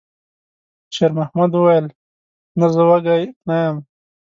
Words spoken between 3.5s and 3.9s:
یم.»